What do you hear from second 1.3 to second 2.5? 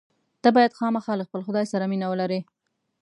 خدای سره مینه ولرې.